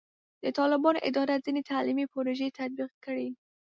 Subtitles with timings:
[0.43, 3.29] د طالبانو اداره ځینې تعلیمي پروژې تطبیق کړي.